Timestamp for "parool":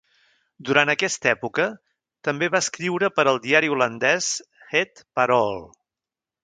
5.21-5.65